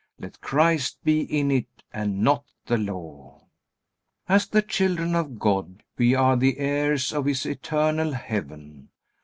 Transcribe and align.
Let 0.19 0.41
Christ 0.41 0.97
be 1.03 1.21
in 1.21 1.51
it 1.51 1.67
and 1.93 2.23
not 2.23 2.45
the 2.65 2.75
Law. 2.79 3.45
As 4.27 4.47
the 4.47 4.63
children 4.63 5.13
of 5.13 5.37
God 5.37 5.83
we 5.95 6.15
are 6.15 6.35
the 6.37 6.57
heirs 6.57 7.13
of 7.13 7.25
His 7.25 7.45
eternal 7.45 8.13
heaven. 8.13 8.89